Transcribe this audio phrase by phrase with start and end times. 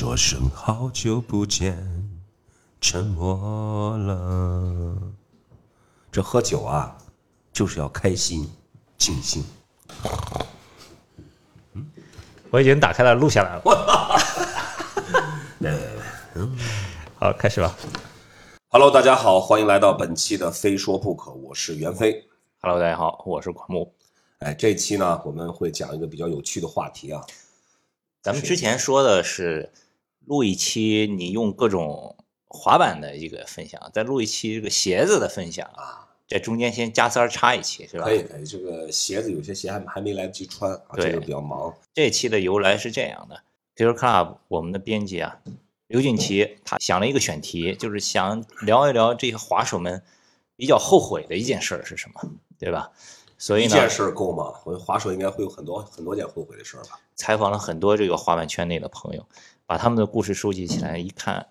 [0.00, 1.76] 说声好久不见，
[2.80, 4.96] 沉默了。
[6.12, 6.96] 这喝酒啊，
[7.52, 8.48] 就是要开心、
[8.96, 9.44] 尽兴。
[12.48, 13.62] 我已经打开了，录下来了。
[17.18, 17.74] 好，开始吧。
[18.68, 22.24] Hello，大家好，欢迎来到本期的《非说不可》，我是袁飞。
[22.60, 23.92] Hello，大家好，我是广木。
[24.38, 27.20] 哎，这期呢，我们会讲一个比较有趣的话题啊。
[28.22, 29.72] 咱们之前说的是
[30.28, 32.14] 录一期你用各种
[32.46, 36.04] 滑板的一个分享，再录一期这个鞋子的分享啊。
[36.28, 38.04] 在中间先加塞儿插一期是吧？
[38.04, 41.74] 可以可以，这个鞋子有些鞋还还没来得及穿这个比较忙。
[41.94, 43.40] 这期的由来是这样的
[43.74, 45.38] p u r Club 我们的编辑啊，
[45.86, 50.02] 刘俊奇他想了一个选题，就是想聊一聊这些滑手们
[50.54, 52.92] 比较后悔的一件事是什么，对吧？
[53.38, 54.52] 所以呢，一件事够吗？
[54.64, 57.00] 我滑手应该会有很多很多件后悔的事儿吧。
[57.14, 59.26] 采访了很多这个滑板圈内的朋友，
[59.68, 61.46] 把他们的故事收集起来，一看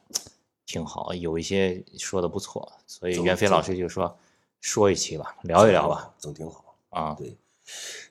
[0.66, 4.18] 挺好，有一些说的不错，所以袁飞老师就说
[4.59, 6.76] 说一期吧，聊一聊吧，总挺好。
[6.90, 7.38] 啊，对，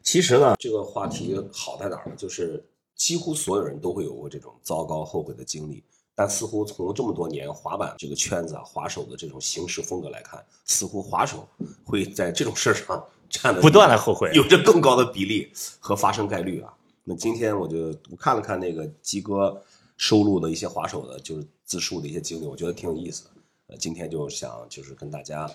[0.05, 2.15] 其实呢，这个话题好在哪儿呢？
[2.17, 5.83] 就是几乎所有人都会有过这种糟糕后悔的经历，
[6.15, 11.49] 但似乎从这么多年滑板这个圈子啊，滑手的这种行事风格来看，似乎滑手
[11.85, 16.73] 会在这种事儿上 占的不断的后悔，有着更高的比例和发生概率啊。
[17.03, 19.61] 那今天我就我看了看那个鸡哥
[19.97, 23.31] 收录的一些滑手的，就是自述的一些经历，我觉得挺有意思的。
[23.69, 25.51] 呃，今天就想就是跟大家，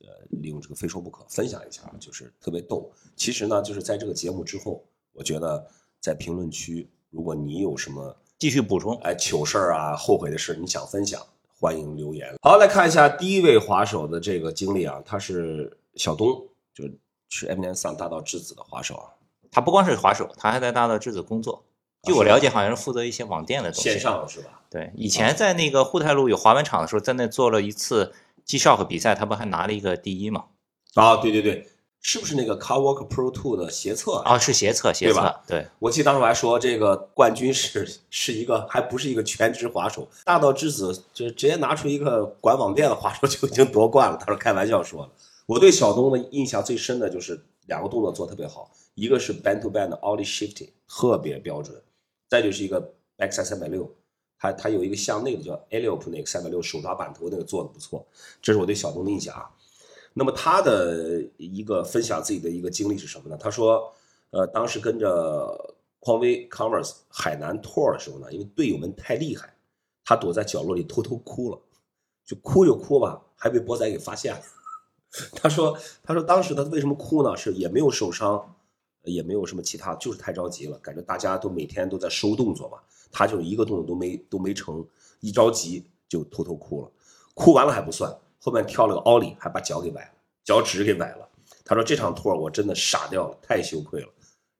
[0.00, 2.90] 呃，利用这个非说不可分享一下，就是特别逗。
[3.16, 5.66] 其实呢，就是在这个节目之后，我觉得
[6.00, 11.24] 在评论区，如果你有什么继续补充，哎糗事儿啊、后悔的事，你想分享，
[11.58, 12.34] 欢迎留言。
[12.42, 16.98] 好，来看一下第一位滑手的这个经历啊，他是小东，就是
[17.28, 19.14] 是 M N 上大道之子的滑手啊。
[19.50, 21.64] 他不光是滑手，他还在大道之子工作。
[22.02, 23.90] 据我了解，好像是负责一些网店的东西。
[23.90, 24.62] 线上是吧？
[24.70, 28.12] 对，以前在那个沪太路有滑板场的时候，在那做了一次
[28.44, 30.46] G Shock 比赛，他不还拿了一个第一吗？
[30.94, 31.68] 啊，对对对，
[32.00, 34.32] 是不是那个 Car Walk Pro Two 的斜侧啊？
[34.32, 44.16] 啊，是斜侧，斜侧，对，我记得当时我还说，这个冠军是是一个还不是一个全职滑手，大道之子就直接拿出一个管网店的滑手就已经夺冠了。
[44.16, 45.10] 他说开玩笑说的。
[45.46, 51.76] 我对小东的印象最深的就是两个动作做得特别好，一个是 band to band 的 ollie shifting 特别标准，
[52.30, 53.92] 再就是一个 backside 三百六，
[54.38, 58.06] 他他有一个向内的叫 alley-oop 那个三百六手抓板头那个做的不错，
[58.40, 59.50] 这是我对小东的印象啊。
[60.14, 63.36] 那么他的一个分享自己的一个经历是什么呢？
[63.36, 63.92] 他说，
[64.30, 69.54] 呃，当时跟着匡威 Converse 海南 tour 的时候呢，因为队友们太厉害，
[70.04, 71.60] 他躲在角落里偷偷哭了，
[72.24, 74.40] 就哭就哭吧，还被波仔给发现了。
[75.34, 77.36] 他说，他说当时他为什么哭呢？
[77.36, 78.56] 是也没有受伤，
[79.04, 82.78] 也没有什么其他，就是太着急了，感觉大家都每天都在收动作嘛，
[83.10, 84.86] 他就是一个动作都没都没成，
[85.20, 86.90] 一着急就偷偷哭了，
[87.34, 90.10] 哭完了还不算，后面跳了个奥利，还把脚给崴了，
[90.44, 91.28] 脚趾给崴了。
[91.64, 94.08] 他说这场托我真的傻掉了，太羞愧了。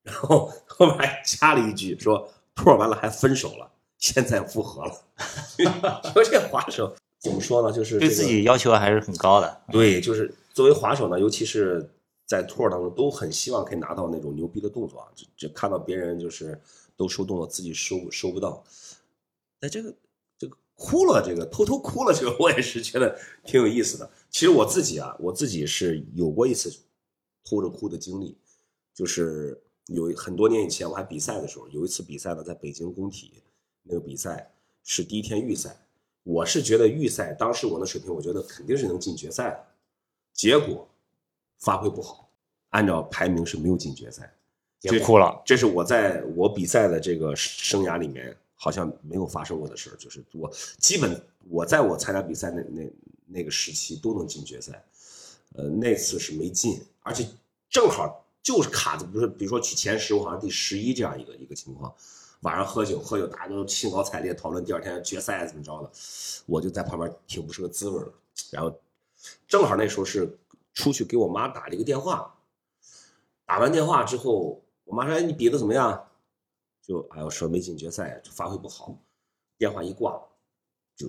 [0.03, 4.93] 然后后面还加了一句说托完了还分手了，现在复合了。
[6.15, 7.71] 说这滑手怎么说呢？
[7.71, 9.61] 就是、这个、对自己要求还是很高的。
[9.71, 11.91] 对，就是作为滑手呢，尤其是
[12.31, 15.09] 在 tour 当中，都很希望可以拿到那种牛逼的动作啊。
[15.17, 16.57] 就就看到别人就是
[16.97, 18.63] 都收动作，自己收收不到。
[19.59, 19.93] 哎，这个
[20.39, 24.09] 这个哭了，这个偷偷哭了，这个我也是觉得挺有意思的。
[24.31, 26.73] 其实我自己啊，我自己是有过一次
[27.43, 28.39] 偷着哭的经历，
[28.95, 33.43] 就是有很多年以前我还比赛的时候，有一次比赛呢，在北京工体
[33.83, 34.55] 那个比赛
[34.85, 35.77] 是第一天预赛。
[36.23, 39.67] 我是觉得预赛当时我的水平，我觉得肯定是能进决赛的，
[40.33, 40.87] 结果
[41.61, 42.29] 发挥不好，
[42.71, 44.33] 按照排名是没有进决赛，
[44.81, 45.41] 也哭了。
[45.47, 52.93] 这是我在我比赛的这个生涯里面好像没有发生过的事就是我基本我在我参加比赛那那
[53.27, 54.85] 那个时期都能进决赛，
[55.55, 57.27] 呃，那次是没进，而且
[57.69, 61.95] 正好就是卡的不是，比如说取前十，我好像第十一这样一个一个情况。
[62.41, 65.91] 晚上喝酒，喝酒大家都兴高采烈讨论第二天决赛怎么着的，
[66.47, 68.11] 我就在旁边挺不是个滋味了。
[68.51, 68.75] 然后
[69.47, 70.27] 正好那时候是
[70.75, 72.39] 出去给我妈打了一个电话，
[73.45, 76.09] 打完电话之后，我妈说：“哎，你比的怎么样？”
[76.83, 78.99] 就哎，我说没进决赛，就发挥不好。
[79.59, 80.21] 电话一挂，
[80.97, 81.09] 就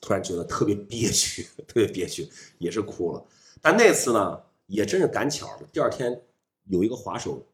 [0.00, 2.28] 突然觉得特别憋屈， 特别憋屈，
[2.58, 3.24] 也是哭了。
[3.60, 6.22] 但那次呢，也真是赶巧了，第二天
[6.64, 7.46] 有一个滑手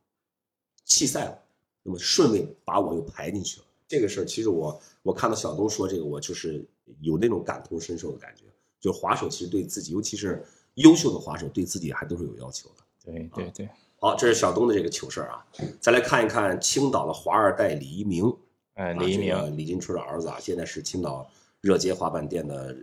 [0.85, 1.43] 弃赛了。
[1.83, 6.65] 那么顺位把我又排进去了，这个事儿其实我我看到小东说这个，我就是
[7.01, 8.43] 有那种感同身受的感觉。
[8.81, 10.45] 就是滑手其实对自己，尤其是
[10.77, 12.75] 优秀的滑手，对自己还都是有要求的。
[13.05, 13.69] 对对对，
[14.01, 15.47] 好，这是小东的这个糗事儿啊。
[15.81, 18.35] 再来看一看青岛的华二代李一鸣，
[18.75, 21.29] 哎，啊李一鸣这个李金春的儿子啊，现在是青岛
[21.61, 22.77] 热街滑板店的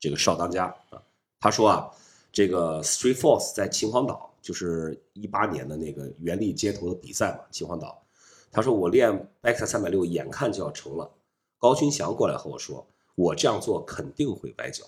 [0.00, 1.00] 这个少当家啊。
[1.38, 1.90] 他说啊，
[2.32, 8.02] 这个 Street Force 在秦皇岛，就是一八年的那个原力街头的比赛嘛，秦皇岛。
[8.50, 11.10] 他说我练 Back 三百六，眼看就要成了。
[11.58, 14.84] 高军翔过来和我说，我这样做肯定会崴脚。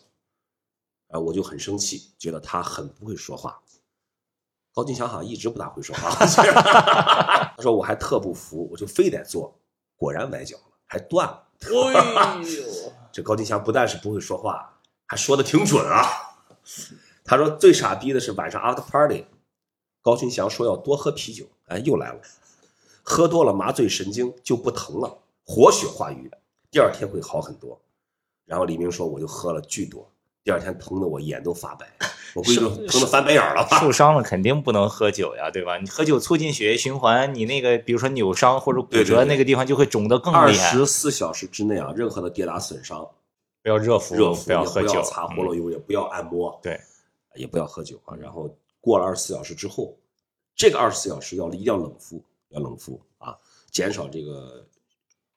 [1.11, 3.61] 啊，我就很生气，觉得他很不会说话。
[4.73, 6.11] 高军祥好像一直不大会说话。
[6.11, 9.55] 他说我还特不服，我就非得做，
[9.97, 11.47] 果然崴脚了，还断了。
[11.61, 16.05] 哎呦， 这高金祥不但是不会说话，还说的挺准啊。
[17.25, 19.27] 他说最傻逼的是晚上 after party，
[20.01, 22.21] 高军祥说要多喝啤酒，哎，又来了，
[23.03, 26.31] 喝多了麻醉神经就不疼了，活血化瘀，
[26.71, 27.81] 第二天会好很多。
[28.47, 30.10] 然后李明说我就喝了巨多，
[30.43, 31.87] 第二天疼的我眼都发白，
[32.35, 33.79] 我估计都疼的翻白眼儿了吧。
[33.79, 35.77] 受伤了肯定不能喝酒呀，对吧？
[35.77, 40.71] 你喝酒促进血液循环，你那个比如说扭伤或者骨折那个地方就会肿得更二厉害。
[40.71, 43.07] 二十四小时之内啊，任何的跌打损伤，
[43.63, 46.81] 不要热敷，热敷不要喝酒，也不要擦活络嗯油，也不要按摩，对，
[47.35, 48.17] 也不要喝酒啊。
[48.17, 48.49] 然后
[48.81, 49.95] 过了二十四小时之后，
[50.57, 53.37] 这个二十四小时要一定要冷敷，要冷敷啊，
[53.71, 54.67] 减少这个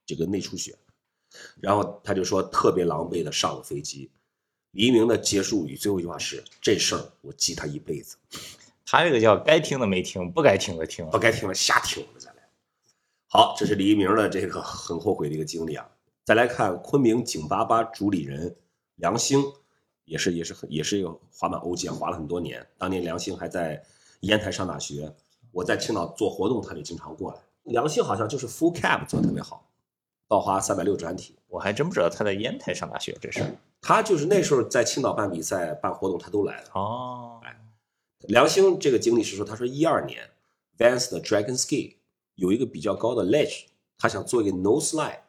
[0.05, 0.73] 这个内出血。
[1.59, 4.09] 然后他就说特别狼狈的上了飞机。
[4.73, 8.17] 黎明的结束语最后一句话是：“这事儿我记他一辈子，
[8.83, 11.19] 他这个叫该听的没听，不该听的听不。
[11.19, 12.37] 该听的瞎听了。”再来，
[13.27, 15.87] 好，这是黎明的这个很后悔的一个经历啊。
[16.25, 18.55] 再来看昆明景巴巴主理人
[18.95, 19.43] 梁兴，
[20.05, 22.65] 也是也是很也是一个滑板欧姐，滑了很多年。
[22.77, 23.83] 当年梁兴还在
[24.21, 25.13] 烟台上大学，
[25.51, 27.39] 我在青岛做活动，他就经常过来。
[27.65, 29.69] 梁兴好像就是 full cap 做的特别好，
[30.27, 31.35] 倒滑三百六转体。
[31.47, 33.55] 我还真不知道他在烟台上大学这事儿。
[33.83, 36.69] 他就是那时候在青岛办比赛、办活动，他都来了。
[36.73, 37.59] 哦，哎
[38.21, 40.29] 梁兴这个经历是说，他说一二年
[40.77, 41.97] Vans 的 Dragon Ski
[42.35, 43.65] 有一个比较高的 ledge，
[43.97, 45.19] 他想做一个 no slide，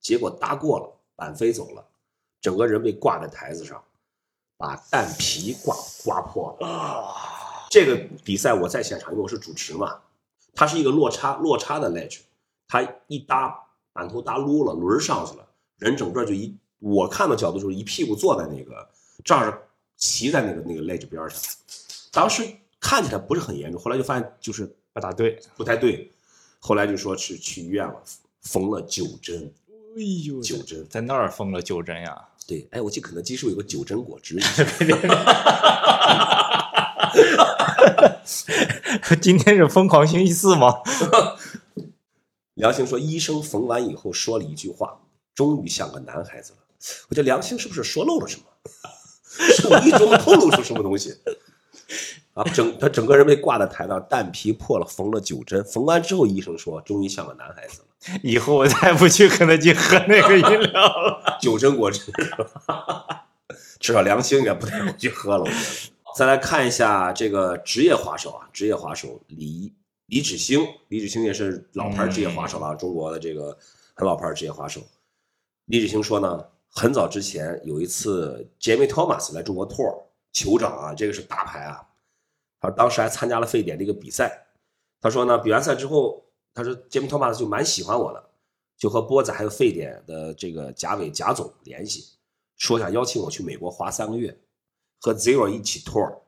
[0.00, 1.84] 结果搭过了，板飞走了，
[2.40, 3.82] 整个人被挂在台子上，
[4.56, 5.74] 把蛋皮挂
[6.04, 7.12] 刮破了。
[7.70, 10.00] 这个比赛我在现场，因为我是主持嘛，
[10.54, 12.20] 它是一个落差落差的 ledge，
[12.68, 15.48] 他一搭板头搭撸了，轮上去了，
[15.78, 18.88] 人整个就一我看的角度就是一屁股坐在那个
[19.24, 19.58] 这样
[19.96, 21.40] 骑在那个那个 ledge 边上，
[22.12, 22.46] 当时
[22.80, 25.40] 看起来不是很严重，后来就发现就是不大对。
[25.56, 26.10] 不太对，
[26.60, 28.02] 后来就说是去医院了，
[28.42, 29.52] 缝了九针，
[29.96, 30.86] 哎呦九针。
[30.88, 32.28] 在那儿缝了九针呀。
[32.46, 34.38] 对，哎，我记得肯德基是不是有个九针果汁？
[39.20, 40.76] 今天是疯狂星期四吗？
[42.54, 45.00] 梁兴说，医生缝完以后说了一句话，
[45.34, 46.57] 终于像个男孩子了。
[47.08, 48.44] 我这良心是不是说漏了什么？
[49.38, 51.16] 是无意中透露出什么东西？
[52.34, 55.64] 啊，整他整个人被挂在台上，蛋皮破了，缝了九针。
[55.64, 58.18] 缝完之后，医生说，终于像个男孩子了。
[58.22, 61.38] 以后我再不去肯德基喝那个饮料了。
[61.40, 62.12] 九针果汁，
[63.80, 65.40] 至少良心应该不太会去喝了。
[65.40, 65.60] 我觉得。
[66.16, 69.72] 再来看一下这个职业滑手啊，职业滑手李
[70.06, 73.56] 李芷星，李芷星也是老牌职业滑手了，中国的这个
[73.94, 74.80] 很老牌职业滑手。
[75.66, 81.82] 李芷星说呢，很早之前有一次，Jamie Thomas 来中国 tour，酋长啊，这个是大牌啊，
[82.60, 84.46] 他当时还参加了沸点的一个比赛。
[85.00, 86.24] 他说呢，比完赛之后，
[86.54, 88.22] 他说 Jamie Thomas 就蛮喜欢我的，
[88.76, 92.04] 就和波子还有沸点的这个贾伟贾总联系，
[92.56, 94.36] 说想邀请我去美国滑三个月，
[95.00, 96.18] 和 Zero 一起 tour，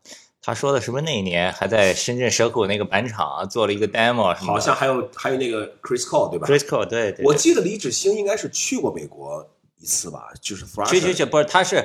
[0.41, 4.35] 他说的是不是那一年还在深圳蛇口那个板场做了一个 demo？
[4.35, 9.49] 好像还有还有那个 Chris Cole 对吧？Chrisco 对，我记得李芷星应该是去过美国
[9.81, 11.85] 一次吧，就是 f r 去去去，不是他是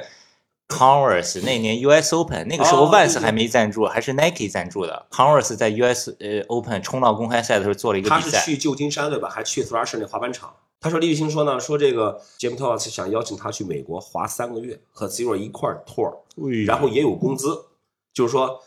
[0.67, 5.05] Converse 那年 US Open 那个时候 Vans 对还没赞助，还是 Nike 赞助的。
[5.09, 9.29] Converse 在 US 呃 Open 冲浪公开赛的时候做了一个他比赛，他是去旧金山对吧？
[9.29, 10.53] 还去 Thrasher 那滑板场。
[10.81, 16.17] 他说李宇星说呢，说这个 Jim Thomas 想邀请他去美国滑三个月，和 Zero 一块儿 tour，
[16.65, 17.65] 然后也有工资，
[18.13, 18.61] 就是说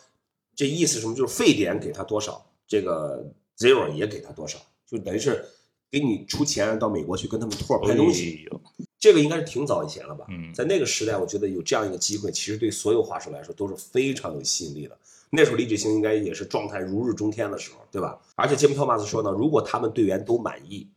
[0.57, 1.15] 这意思是什么？
[1.15, 3.25] 就是沸点给他多少，这个
[3.59, 5.45] Zero 也给他多少，就等于是
[5.91, 8.49] 给你出钱到美国去跟他们 tour 拍东西。
[8.99, 10.27] 这个应该是挺早以前了吧？
[10.29, 14.99] 嗯在那个时代，我觉得有这样一个机会，其实对所有滑手来说都是非常有吸引力的。
[15.31, 18.19] 那时候李志星应该也是状态如日中天的时候，对吧？
[18.35, 20.89] 而且杰米·托马斯说呢，如果他们队员都满意，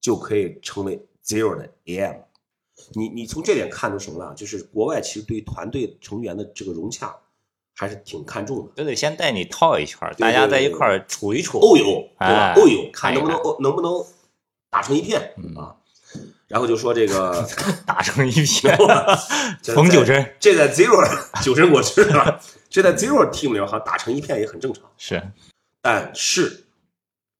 [0.00, 2.16] 就可以成为 Zero 的 AM。
[2.94, 4.32] 你你从这点看出什么了？
[4.34, 7.14] 就是国外其实对团队成员的这个融洽
[7.74, 8.72] 还是挺看重的。
[8.74, 11.58] 都得先带你套一圈，对大家在一块儿处一处。
[11.58, 12.54] 哦呦，对吧？
[12.54, 14.02] 哎欧游，看能不能看欧能不能
[14.70, 15.76] 打成一片嗯啊？
[16.50, 17.48] 然后就说这个
[17.86, 18.76] 打成一片，
[19.62, 21.00] 这 在缝九针这在 Zero
[21.44, 22.40] 九针果汁是吧？
[22.68, 24.90] 这在 Zero team 里面好像打成一片也很正常。
[24.98, 25.30] 是
[25.80, 26.64] 但是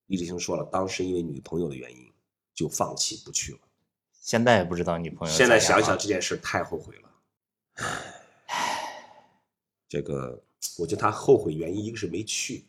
[0.07, 2.09] 李志兴说了，当时因为女朋友的原因，
[2.55, 3.59] 就放弃不去了。
[4.21, 7.11] 现在也不知道女朋友现在想想这件事太后悔了。
[9.89, 10.41] 这个
[10.79, 12.65] 我觉得他后悔原因一个是没去，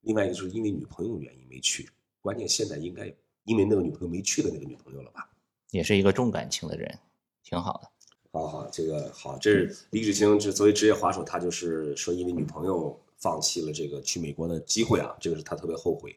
[0.00, 1.88] 另外一个就是因为女朋友原因没去。
[2.20, 3.14] 关键现在应该
[3.44, 5.28] 因为那个女朋友没去的那个女朋友了吧？
[5.72, 6.98] 也是一个重感情的人，
[7.42, 7.88] 挺好的。
[8.30, 16.14] 好好，这个好，这是李志清，这作为职业滑手，他就是说因为女朋友放弃了这个去美国的机会啊，这个是他特别后悔。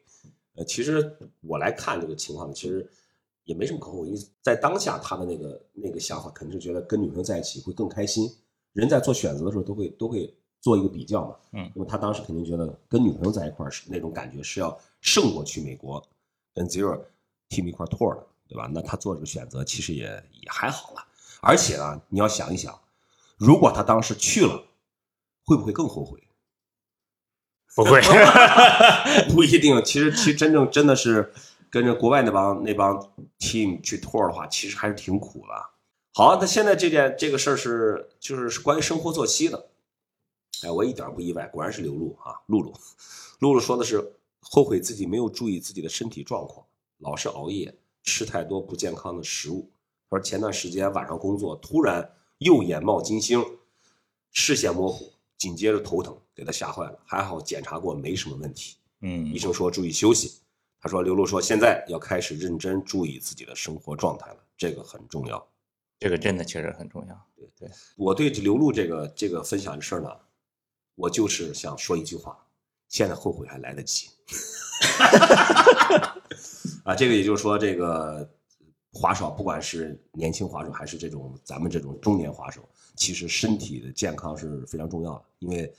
[0.54, 2.86] 呃，其实我来看这个情况呢，其实
[3.44, 8.30] 也没什么可后悔，因为在当下他的那个那个想法，肯定是觉得跟女朋友在一起会更开心。
[8.72, 16.02] 人在做选择的时候都会都会做一个比较嘛，嗯那么他当时肯定觉得跟女朋友在一块儿是那种感觉是要胜过去美国
[16.52, 17.00] 跟 Zero
[17.48, 18.68] team 一块 tour 的，对吧？
[18.72, 21.06] 那他做这个选择其实也也还好了。
[21.40, 22.78] 而且呢，你要想一想，
[23.36, 24.64] 如果他当时去了，
[25.44, 26.22] 会不会更后悔？
[27.74, 28.00] 不会
[29.34, 29.82] 不一定。
[29.84, 31.32] 其实，其实真正真的是
[31.70, 32.98] 跟着国外那帮那帮
[33.38, 35.54] team 去 tour 的话，其实还是挺苦的。
[36.14, 39.68] 好，那现在这件这个事儿是就是是关于生活作息的。
[40.62, 42.72] 哎，我一点不意外，果然是刘露啊，露露，
[43.40, 47.74] 露露说的是后悔自己没有注意自己的身体状况，老是熬夜，
[48.06, 49.70] 吃太多不健康的食物。
[50.08, 52.08] 他说前段时间晚上工作，突然
[52.38, 53.44] 右眼冒金星，
[54.32, 56.98] 视线模糊，紧接着头疼，给他吓坏了。
[57.04, 58.76] 还好检查过，没什么问题。
[59.00, 60.40] 嗯医，生说注意休息。
[60.78, 65.46] 他说刘璐说现在要开始认真注意自己的生活状态了，这个很重要。
[65.98, 67.26] 这个真的确实很重要。
[67.34, 70.10] 对对我对刘璐这个这个分享的事儿呢，
[70.94, 72.38] 我就是想说一句话：
[72.88, 74.08] 现在后悔还来得及。
[76.84, 78.28] 啊，这个也就是说，这个
[78.92, 85.22] 滑手，不管是年轻滑手还是这种咱们这种中年滑手，其实身体的健康是非常重要的。
[85.40, 85.72] 因为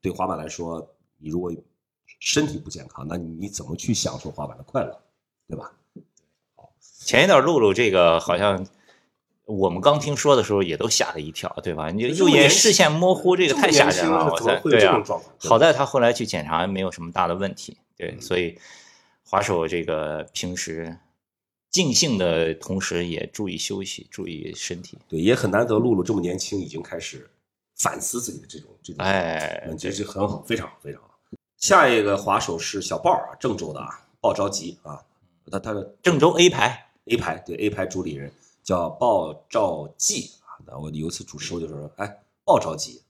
[0.00, 0.86] 对滑板来说，
[1.18, 1.52] 你如果
[2.20, 4.98] 身体不健康，那你怎么去享受滑板的快乐，
[5.48, 5.72] 对吧？
[6.80, 8.66] 前一段露露这个好像
[9.44, 11.90] 我们刚听说的时候也都吓了一跳，对吧？
[11.90, 14.46] 你这么右眼视线模糊，这个太吓人了，我操！
[14.46, 15.02] 年轻怎么会有对啊
[15.38, 18.58] 好在他后来去检查没有什么大的问题，对，嗯所以
[19.24, 20.96] 滑手这个平时
[21.70, 24.98] 尽兴的同时也注意休息，注意身体。
[25.08, 27.28] 对，也很难得露露这么年轻，已经开始
[27.76, 31.18] 反思自己的这种这种哎嗯，这是很好，非常好，非常好。
[31.56, 35.02] 下一个滑手是小豹啊，郑州的啊，鲍着急啊，
[35.50, 38.30] 他他的郑州 A 排，A 排对 A 排主理人
[38.62, 40.60] 叫鲍照记啊。
[40.66, 43.02] 那我有一次主持我就说，哎，鲍着急，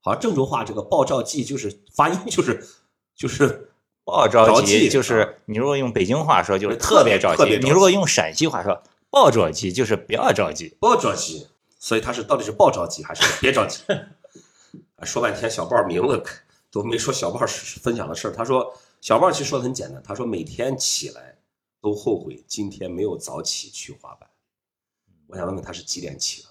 [0.00, 2.66] 好像郑州话这个鲍照记就是发音就是
[3.14, 3.69] 就是
[4.10, 10.76] 爆着着急急就是你如果用北京话说就是特别着急，你如果用陕西话说爆着急就是不要着急。
[10.80, 11.48] 不着急，
[11.78, 13.82] 所以他是到底是抱着急还是别着急？
[14.96, 16.22] 啊， 说半天小豹名字
[16.70, 18.32] 都没说小豹是分享的事儿。
[18.32, 21.36] 他说小豹其实说的很简单，他说每天起来
[21.80, 24.28] 都后悔今天没有早起去滑板。
[25.28, 26.48] 我想问问他是几点起的？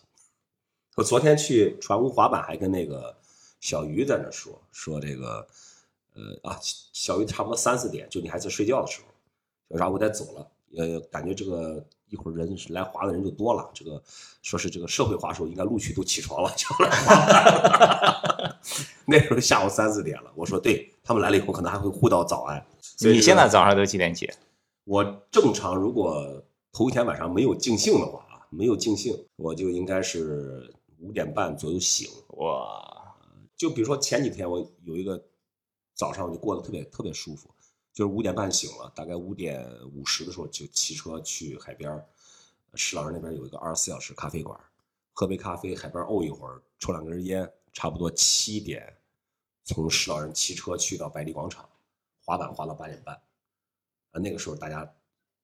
[0.95, 3.15] 我昨天去船坞滑板，还跟那个
[3.61, 5.47] 小鱼在那说说这个，
[6.19, 6.59] 呃啊，
[6.91, 14.01] 小于差不多三四点，就你还在睡觉的时候，然后我得走了，呃，感觉这个一会儿人来滑的人就多了，这个
[14.41, 18.59] 说是这个社会滑手应该陆续都起床了，就来滑板。
[19.07, 22.63] 那时候下午三四点了，我说对他们来了以后可能还会互道早安。
[22.81, 24.29] 所以你现在早上都几点起？
[24.83, 32.09] 我正常如果头一天晚上没有尽兴的话啊，没有尽兴，我就应该是五点半左右醒。
[32.37, 33.15] 哇，
[33.55, 35.23] 就比如说前几天我有一个
[35.99, 37.53] 早上就过得特别特别舒服，
[37.91, 42.01] 就是五点半醒了，大概五点五十的时候就骑车去海边，
[42.73, 44.57] 石老人那边有一个二十四小时咖啡馆，
[45.11, 48.95] 喝杯咖啡，海边沤一会儿，抽两根烟，差不多七点
[49.65, 51.67] 从石老人骑车去到百丽广场，
[52.23, 53.13] 滑板滑到八点半，
[54.11, 54.89] 啊，那个时候大家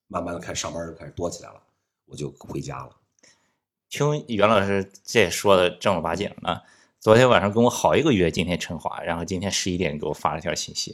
[0.08, 1.62] 慢慢的开始上班就开始多起来了，
[2.06, 2.96] 我就回家了。
[3.90, 6.64] 听袁老师这说的正儿八经的。
[7.06, 10.92] 昨天晚上跟我好一个月，今天晨华，然后今天十一点给我发了条信息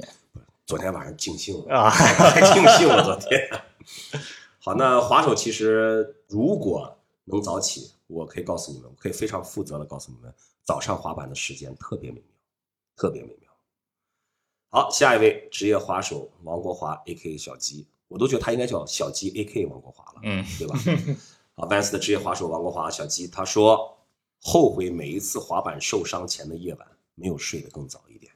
[0.65, 1.74] 昨天晚上尽兴了。
[1.74, 3.50] 啊，太尽兴了，昨天。
[4.60, 10.30] 好，那滑手其实如果能早起，我可以告诉你们，我可以非常负责的告诉你们，
[10.65, 12.25] 早上滑板的时间特别美妙，
[12.98, 13.50] 特别美妙。
[14.68, 17.38] 好，下一位职业滑手王国华 A.K.
[17.38, 19.65] 小鸡，我都觉得他应该叫小鸡 A.K.
[19.68, 20.77] 王国华了，嗯，对吧？
[21.56, 23.98] 好，Vans 的职业滑手王国华小鸡，他说
[24.41, 28.31] 后悔每一次滑板受伤前的夜晚没有睡得更早一点。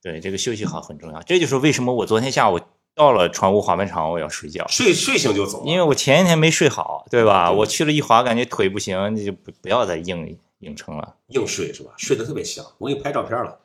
[0.00, 1.22] 对，这个休息好很重要。
[1.22, 2.58] 这就是为什么我昨天下午
[2.94, 7.50] 到了船坞滑板场，我要睡觉，睡睡醒就走，因为我前一天没睡好，对吧？
[7.50, 11.16] 对我去了一滑，感觉腿不行，那就不不要再硬硬撑了。
[11.28, 11.92] 硬睡是吧？
[11.96, 13.60] 睡得特别香，我给你拍照片了。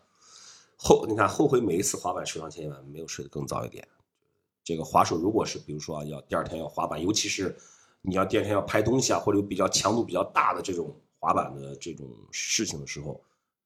[0.75, 3.87] 后你看，后悔每一次滑板受伤前一晚没有睡得更早一点。
[4.63, 7.57] 这个滑手如果是比如说要第二天要滑板，尤其是
[8.01, 10.95] 你要第二天要拍东西啊，或者有比较强度比较大的这种
[11.27, 13.21] 滑板的这种事情的时候，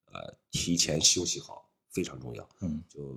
[0.06, 2.48] 呃，提前休息好非常重要。
[2.58, 3.16] 嗯，就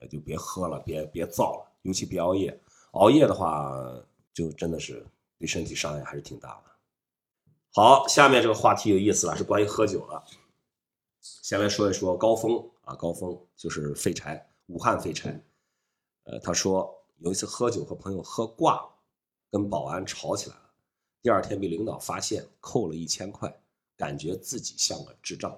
[0.00, 2.58] 也就别喝了，别别造了，尤其别熬夜。
[2.92, 3.70] 熬夜的话，
[4.32, 5.06] 就真的是
[5.38, 6.70] 对身体伤害还是挺大的。
[7.74, 10.24] 好，下面这个话题有意思了，是关于喝酒了。
[11.20, 15.38] 先来说一说高峰啊，高峰就是废柴，武汉废柴。
[16.22, 18.88] 呃，他说有一次喝酒和朋友喝挂了，
[19.50, 20.70] 跟保安吵起来了，
[21.20, 23.54] 第二天被领导发现，扣了一千块，
[24.02, 25.56] 感觉自己像个智障。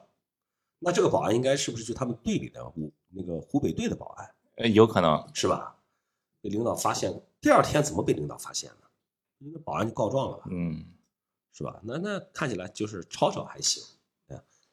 [0.79, 5.75] 那这个保安应该是不是就他们队里的湖那个湖北队的保安呃有可能，是吧？
[6.43, 7.11] 被领导发现，
[7.41, 8.87] 第二天怎么被领导发现呢？
[9.39, 10.85] 因为保安就告状了吧，嗯，
[11.55, 11.81] 是吧？
[11.83, 13.83] 那那看起来就是吵吵还行，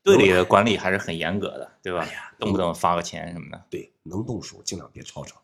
[0.04, 2.02] 队里的管理还是很严格的，对吧？
[2.02, 3.66] 哎呀动不动发个钱什么的。
[3.70, 5.42] 对，能动手尽量别吵吵。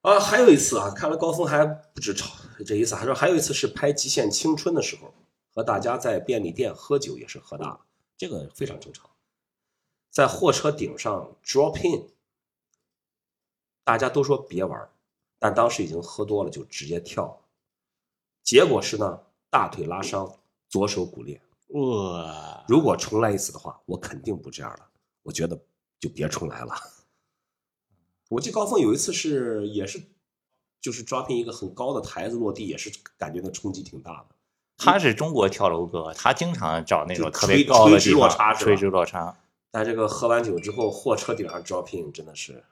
[0.00, 2.34] 啊，还有一次啊，看来高峰还不止吵
[2.66, 5.12] 这一次，还说还有一次是拍《极限青春》的时候，
[5.58, 7.80] 和大家在便利店喝酒也是喝大了，
[8.16, 9.10] 这个非常正常。
[10.08, 12.10] 在货车顶上 drop in，
[13.82, 14.92] 大家都说别玩儿，
[15.36, 17.40] 但当时已经喝多了，就直接跳了。
[18.44, 20.32] 结果是呢，大腿拉伤，
[20.68, 21.42] 左手骨裂。
[21.70, 24.88] 哇，如果重来一次的话，我肯定不这样了。
[25.24, 25.60] 我觉得
[25.98, 26.72] 就别重来了。
[28.28, 30.00] 我记得高峰有一次是也是，
[30.80, 34.36] 就是抓进一个很高的台子落地，也是感觉那冲击挺大的。
[34.78, 39.36] 他是中国跳楼哥，他经常找那种特别垂高的地方落差垂直落差。
[39.70, 42.64] 但这个喝完酒之后，货车顶上 dropping 真的是，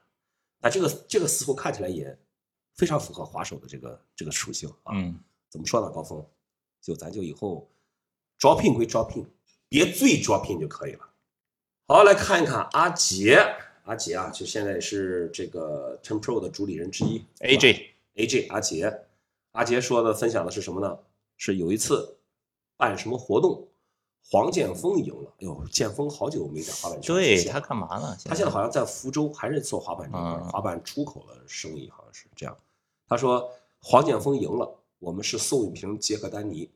[0.60, 2.16] 但这个这个似乎看起来也
[2.76, 4.94] 非常符合滑手的这个这个属性啊。
[4.94, 5.18] 嗯，
[5.50, 5.90] 怎么说呢？
[5.90, 6.25] 高峰，
[6.80, 7.68] 就咱就以后
[8.38, 9.26] dropping 归 dropping，
[9.68, 11.00] 别醉 dropping 就可以了。
[11.88, 13.38] 好，来看一看阿杰，
[13.84, 19.02] 阿杰啊，就现在是这个 Ten Pro 的主理人之一 AJ AJ 阿杰，
[19.52, 20.98] 阿杰说的分享的是什么呢？
[21.37, 22.18] 是有一次
[22.77, 23.68] 办什么活动，
[24.29, 25.31] 黄建锋赢了。
[25.38, 28.16] 哎呦，建锋好久没在滑板圈出现了对他干嘛呢？
[28.25, 32.57] 他现在好像在福州还是做滑板这块，嗯滑板出口的生意好像是这样。
[33.07, 33.49] 他说
[33.81, 36.70] 黄建锋赢了，我们是送一瓶杰克丹尼，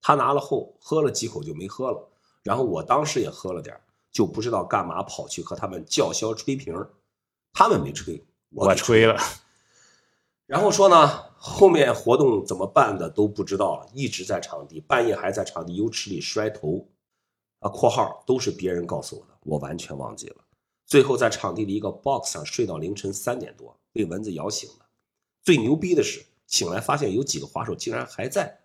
[0.00, 2.08] 他拿了后喝了几口就没喝了，
[2.42, 6.74] 然后我当时也喝了点儿就不知道干嘛跑去和他们叫嚣吹瓶
[7.52, 9.18] 他们没吹，我吹了。
[10.46, 16.86] 然后说呢，后面活动怎么办的都不知道了，一直在场地，半夜还在场地游池里摔头，
[17.58, 20.36] 啊（括号都是别人告诉我的，我完全忘记了）。
[20.86, 24.86] 最后在场地的一个 box 上睡到凌晨三点多，被蚊子咬醒了。
[25.42, 28.60] 最牛逼的是，醒来发现有几个滑手竟然还在，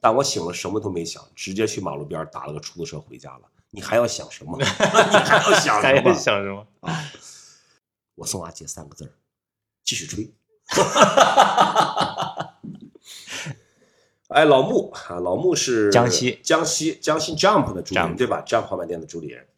[0.00, 3.42] 但我醒了什么都没想，直接去马路边打了个出租车回家了。
[3.70, 4.58] 你还要想什么？
[4.58, 6.12] 你还要想什么？
[6.12, 6.92] 想什么啊？
[8.16, 9.12] 我送阿杰三个字儿：
[9.84, 10.28] 继续吹。
[14.28, 19.48] 哎，老穆啊，老穆是江西江西江西 Jump 的主理人对吧？Jump 滑板店的主理人。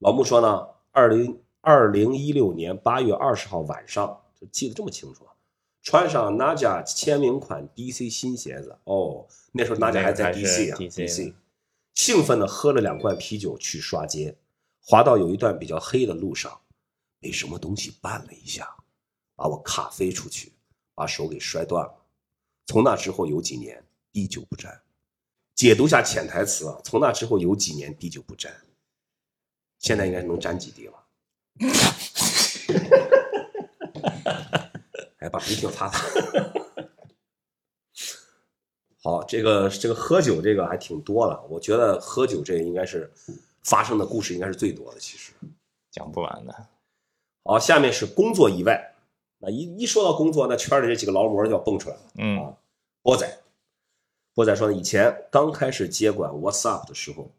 [0.00, 5.26] 老穆说呢，二零二零一六年八月二十号晚上，就记得这么清楚，
[5.82, 11.32] 穿上 Naja 签名款 DC 新鞋子，哦，那时候 Naja 还在 DC 啊 DC，
[11.94, 14.36] 兴奋的喝了两罐啤酒去刷街，
[14.84, 16.60] 滑到有一段比较黑的路上，
[17.18, 18.68] 被什么东西绊了一下，
[19.34, 20.52] 把我卡飞出去，
[20.98, 21.94] 把手给摔断了。
[22.66, 23.80] 从那之后有几年
[24.10, 24.82] 滴酒不沾。
[25.54, 28.52] 解读下潜台词啊，从那之后有几年滴酒不沾，
[29.78, 30.94] 现在应该能沾几滴了。
[35.20, 36.04] 哎，把鼻涕擦擦。
[39.00, 43.08] 好，这个这个喝酒这个还挺多了，我觉得喝酒这个应该是
[43.62, 45.30] 发生的故事应该是最多的，其实。
[45.92, 46.66] 讲不完的。
[47.44, 48.96] 好，下面是工作以外，
[49.38, 52.02] 那一一说到工作，那圈里这几个劳模就要蹦出来了。
[52.16, 52.56] 嗯，
[53.02, 53.40] 波仔，
[54.34, 57.30] 波仔说呢，以前刚开始接管 What's Up 的时候，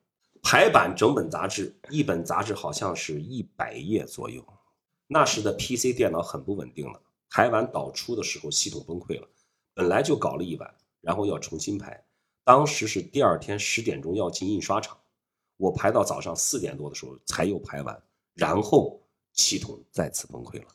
[0.41, 4.45] 排版整本杂志，一本杂志好像是一百页左右。
[5.07, 9.27] 那时的 PC 电脑很不稳定了，排完导出的时候系统崩溃了，
[9.73, 12.03] 本来就搞了一晚，然后要重新排。
[12.45, 14.97] 当时是第二天十点钟要进印刷厂，
[15.57, 18.01] 我排到早上四点多的时候才又排完，
[18.35, 19.01] 然后
[19.33, 20.67] 系统再次崩溃了，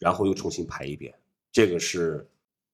[0.00, 1.14] 然后又重新排一遍。
[1.52, 2.28] 这个是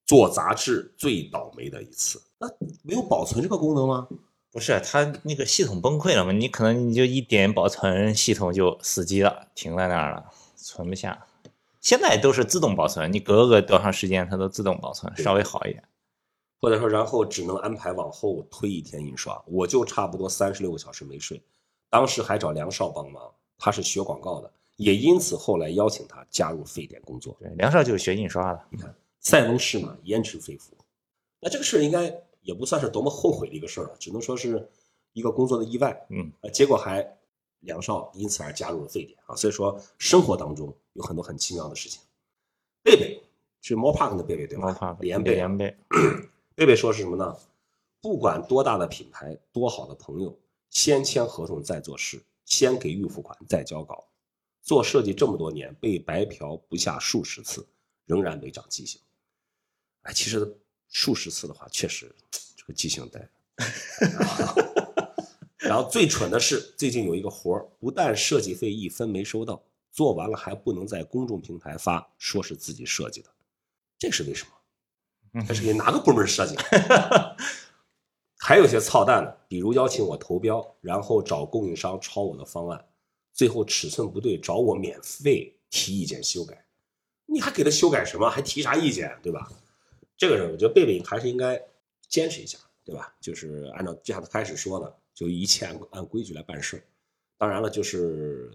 [0.07, 2.23] 做杂志最倒霉的一次。
[2.39, 2.49] 那
[2.83, 4.09] 没有保存这个功能吗？
[4.51, 6.33] 不是，它那个系统崩溃了嘛？
[6.33, 11.27] 你可能你就一点保存，系统就死机了，停在那儿了，存不下。
[11.83, 15.85] 现在都是自动保存，你隔个多长时间它都自动保存，稍微好一点。
[16.59, 19.43] 或者说，然后只能安排往后推一天印刷。
[19.47, 21.43] 我就差不多三十六个小时没睡，
[21.91, 23.23] 当时还找梁少帮忙，
[23.59, 27.37] 他是学广告的，也因此后来邀请他加入沸点工作。
[27.41, 28.65] 对，梁少就是学印刷的。
[28.71, 30.77] 你看塞翁失马，焉知非福。
[31.41, 32.13] 那这个事儿应该
[32.43, 34.69] 也不算是多么后悔的一个事儿了，只能说是
[35.13, 36.07] 一个工作的意外。
[36.11, 37.07] 嗯，呃，结果还
[37.61, 39.35] 梁少因此而加入了沸点啊。
[39.35, 42.01] 所以说，生活当中有很多很奇妙的事情。
[42.83, 43.23] 贝贝
[43.61, 44.69] 是 More Park 的贝贝对吧？
[44.69, 45.35] 毛帕连贝。
[45.35, 45.77] 连贝，
[46.55, 47.37] 贝贝说是什么呢？
[48.01, 50.39] 不管多大的品牌，多好的朋友，
[50.71, 54.05] 先签合同再做事，先给预付款再交稿。
[54.67, 57.65] 做设计这么多年，被白嫖不下数十次，
[58.05, 59.01] 仍然没长记性。
[60.03, 62.13] 哎，其实数十次的话，确实
[62.57, 63.31] 这个记性得。
[65.59, 73.29] 然后最蠢的是，最近有一个活儿，不但设计费一分没收到，做完了还不能在公众平台发，说是自己设计的，
[73.97, 74.45] 这是为什
[75.33, 75.45] 么？
[75.47, 77.37] 这是给哪个部门设计的？
[78.39, 82.85] 还有一些操蛋的，比如邀请我投标，然后找供应商抄我的方案，
[83.37, 86.67] 最后尺寸不对，找我免费提意见修改，
[87.27, 88.31] 你还给他修改什么？
[88.31, 89.53] 还提啥意见，对吧？
[90.17, 91.63] 这个人我觉得贝贝还是应该
[92.09, 93.15] 坚持一下，对吧？
[93.21, 96.83] 就是按照就像他开始说的，就一切按按规矩来办事。
[97.37, 98.51] 当然了，就是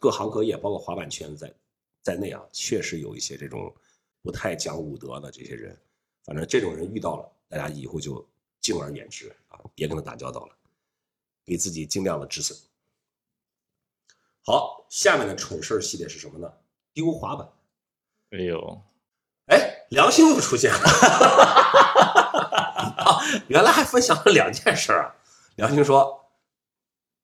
[0.00, 1.54] 各行各业，包括滑板圈在
[2.02, 3.70] 在内啊，确实有一些这种
[4.22, 5.78] 不太讲武德的这些人。
[6.24, 8.26] 反正这种人遇到了，大家以后就
[8.62, 10.56] 敬而远之啊，别跟他打交道了，
[11.44, 12.58] 给自己尽量的止损。
[14.48, 16.50] 好，下面的蠢事儿系列是什么呢？
[16.94, 17.46] 丢滑板。
[18.30, 18.80] 哎呦，
[19.48, 20.78] 哎，良心又出现了。
[22.96, 25.14] 啊，原来还分享了两件事啊。
[25.56, 26.30] 良心说，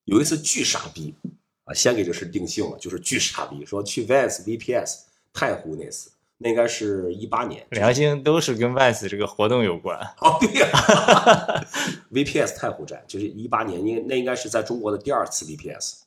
[0.03, 1.15] 有一次巨傻逼
[1.63, 4.99] 啊，先给这事定性了，就是巨傻逼，说去 Vans VPS
[5.33, 7.65] 太湖那次，那应该是一八年。
[7.71, 9.99] 良心都是跟 Vans 这个活动有关。
[10.19, 10.69] 哦，对呀、
[12.13, 16.01] VPS 太湖站就是一八年，应那应该是在中国的第二次 VPS。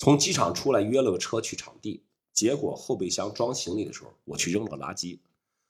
[0.00, 5.18] 从机场出来约了个车去场地，结果后备箱装行李的时候，我去扔了个垃圾，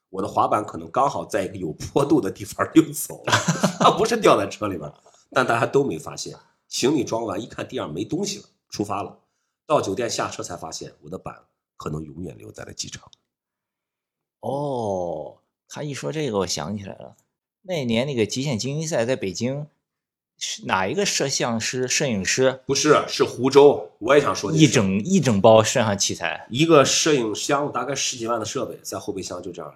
[0.08, 4.88] 我的滑板可能刚好在一个有坡度的地方溜走了， 不是掉在车里边，
[5.30, 6.38] 但大家都没发现。
[6.68, 9.18] 行李装完一看地上没东西了，出发了。
[9.66, 13.10] 到酒店下车才发现我的板可能永远留在了机场。
[14.38, 17.16] 哦，他一说这个，我想起来了，
[17.62, 19.66] 那年那个极限精英赛在北京，
[20.64, 23.90] 哪一个摄像师、摄影师不是，是湖州。
[23.98, 26.46] 我也想说一整一整包摄像器材？
[26.48, 29.74] 一个摄影箱大概十几万的设备在后备箱就这样，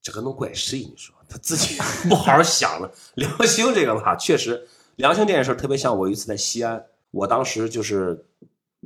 [0.00, 0.78] 这个能怪谁？
[0.78, 1.76] 你说他自己
[2.08, 2.92] 不好好想了。
[3.14, 8.24] 良心这个吧，确实，良心这件事儿特别像我一次在西安，我当时就是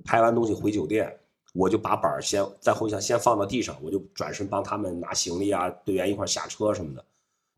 [0.05, 1.15] 拍完东西回酒店，
[1.53, 7.05] 我就把板儿先在后备箱先放到地上，我就转身帮他们拿行李啊，队员一块儿下车什么的。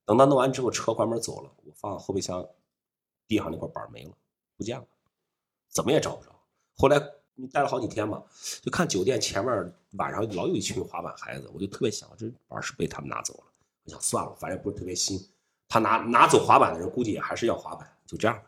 [0.05, 2.45] 等他弄完之后，车关门走了，我放后备箱
[3.29, 4.11] 地上那块板儿没了，
[4.57, 4.85] 不见了，
[5.69, 6.31] 怎么也找不着。
[6.77, 7.01] 后来
[7.35, 8.21] 你待了好几天嘛，
[8.63, 13.45] 就看酒店前面晚上老有一群滑板孩子，我就特别想，这板是被他们拿走了。
[13.85, 15.25] 我想算了，反正也不是特别新，
[15.69, 18.43] 他拿拿走滑板的人估计也还是要滑板，就这样。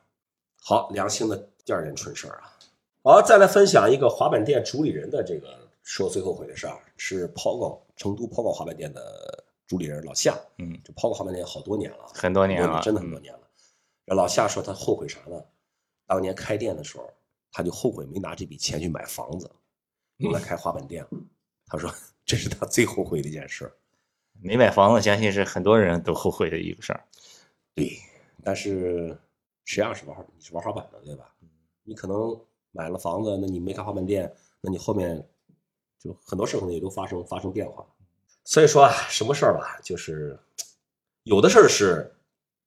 [0.63, 2.59] 好，良心的第二件蠢事儿啊。
[3.03, 10.37] 好，再来分享一个滑板店主理人的这个说最后悔的事儿，是 POGO 成都 POGO 滑板店的主理人老夏。
[10.59, 13.41] 嗯，这 POGO 滑板店好多年了，很多年了，真的很多年了。
[14.11, 15.41] 这老夏说他后悔啥呢？
[16.05, 17.09] 当年开店的时候，
[17.53, 19.49] 他就后悔没拿这笔钱去买房子，
[20.17, 21.07] 用来开滑板店。
[21.67, 21.89] 他说
[22.25, 23.73] 这是他最后悔的一件事儿。
[24.43, 27.05] 没买房子，相信是很多人都后悔的一个事儿。
[27.73, 27.97] 对，
[28.43, 29.17] 但是
[29.65, 31.33] 谁让是玩你是玩滑板的对吧？
[31.85, 32.37] 你可能
[32.73, 35.25] 买了房子，那你没开滑板店，那你后面
[36.01, 37.87] 就很多事情也都发生发生变化。
[38.43, 40.37] 所以说啊，什么事儿吧，就是
[41.23, 42.13] 有的事儿是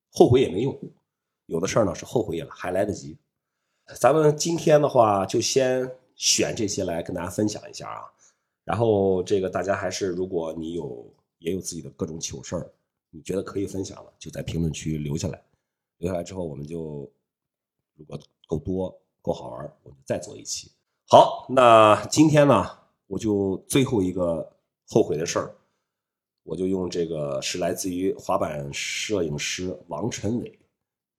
[0.09, 0.79] 后悔也没用，
[1.45, 3.17] 有的事儿呢是后悔也还来得及。
[3.99, 8.03] 咱们今天的话，就先选这些来跟大家分享一下啊。
[8.63, 12.71] 然后这个大家还是，如果你有也有自己的各种糗事儿，
[13.09, 15.43] 你觉得可以分享的，就在评论区留下来。
[15.97, 17.11] 留下来之后，我们就
[17.95, 20.71] 如果够多够好玩，我们再做一期。
[21.09, 22.65] 好，那今天呢，
[23.07, 24.55] 我就最后一个
[24.87, 25.55] 后悔的事儿，
[26.43, 30.59] 我就用这个是来自于滑板摄影师王晨伟，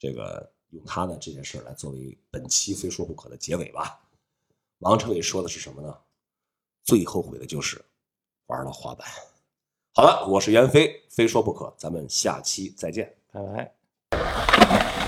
[0.04, 4.06] 这个用他的这件事来作为本期非说不可的结尾吧。
[4.80, 5.96] 王成伟说的是什么呢？
[6.82, 7.82] 最后悔的就是
[8.48, 9.08] 玩了滑板。
[9.94, 13.16] 好了，我是袁飞，非说不可，咱们下期再见。
[13.32, 13.40] 拜
[14.10, 15.03] 拜。